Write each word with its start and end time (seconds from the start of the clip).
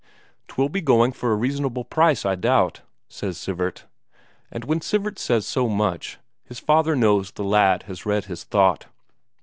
"'Twill 0.47 0.67
be 0.67 0.81
going 0.81 1.11
for 1.11 1.31
a 1.31 1.35
reasonable 1.35 1.83
price, 1.83 2.25
I 2.25 2.33
doubt," 2.33 2.81
says 3.07 3.37
Sivert. 3.37 3.85
And 4.49 4.63
when 4.65 4.81
Sivert 4.81 5.19
says 5.19 5.45
so 5.45 5.69
much, 5.69 6.17
his 6.43 6.57
father 6.57 6.95
knows 6.95 7.29
the 7.29 7.43
lad 7.43 7.83
has 7.83 8.03
read 8.03 8.25
his 8.25 8.43
thought. 8.43 8.87